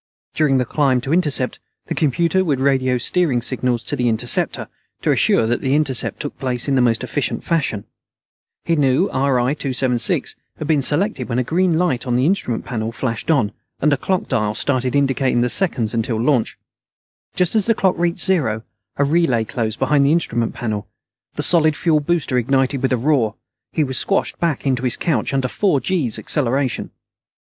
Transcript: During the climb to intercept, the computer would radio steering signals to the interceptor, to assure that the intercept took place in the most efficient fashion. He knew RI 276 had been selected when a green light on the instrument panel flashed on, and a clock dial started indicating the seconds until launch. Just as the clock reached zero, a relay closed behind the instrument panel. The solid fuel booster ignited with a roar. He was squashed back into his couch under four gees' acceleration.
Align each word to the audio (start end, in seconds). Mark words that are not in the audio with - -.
During 0.33 0.57
the 0.57 0.65
climb 0.65 0.99
to 1.01 1.13
intercept, 1.13 1.59
the 1.85 1.93
computer 1.93 2.43
would 2.43 2.59
radio 2.59 2.97
steering 2.97 3.39
signals 3.39 3.83
to 3.83 3.95
the 3.95 4.09
interceptor, 4.09 4.67
to 5.03 5.11
assure 5.11 5.45
that 5.45 5.61
the 5.61 5.75
intercept 5.75 6.19
took 6.19 6.39
place 6.39 6.67
in 6.67 6.73
the 6.73 6.81
most 6.81 7.03
efficient 7.03 7.43
fashion. 7.43 7.85
He 8.65 8.75
knew 8.75 9.11
RI 9.11 9.53
276 9.53 10.35
had 10.57 10.65
been 10.67 10.81
selected 10.81 11.29
when 11.29 11.37
a 11.37 11.43
green 11.43 11.77
light 11.77 12.07
on 12.07 12.15
the 12.15 12.25
instrument 12.25 12.65
panel 12.65 12.91
flashed 12.91 13.29
on, 13.29 13.51
and 13.79 13.93
a 13.93 13.97
clock 13.97 14.27
dial 14.27 14.55
started 14.55 14.95
indicating 14.95 15.41
the 15.41 15.49
seconds 15.49 15.93
until 15.93 16.19
launch. 16.19 16.57
Just 17.35 17.53
as 17.53 17.67
the 17.67 17.75
clock 17.75 17.93
reached 17.95 18.25
zero, 18.25 18.63
a 18.97 19.03
relay 19.03 19.43
closed 19.43 19.77
behind 19.77 20.03
the 20.03 20.11
instrument 20.11 20.55
panel. 20.55 20.87
The 21.35 21.43
solid 21.43 21.75
fuel 21.77 21.99
booster 21.99 22.39
ignited 22.39 22.81
with 22.81 22.91
a 22.91 22.97
roar. 22.97 23.35
He 23.71 23.83
was 23.83 23.99
squashed 23.99 24.39
back 24.39 24.65
into 24.65 24.81
his 24.81 24.97
couch 24.97 25.31
under 25.31 25.47
four 25.47 25.79
gees' 25.79 26.17
acceleration. 26.17 26.89